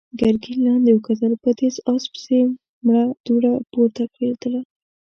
[0.19, 2.39] ګرګين لاندې وکتل، په تېز آس پسې
[2.85, 4.61] مړه دوړه پورته کېدله.